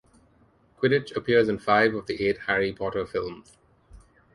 Quidditch 0.79 1.15
appears 1.15 1.47
in 1.47 1.59
five 1.59 1.93
of 1.93 2.07
the 2.07 2.25
eight 2.27 2.39
"Harry 2.47 2.73
Potter" 2.73 3.05
films. 3.05 3.55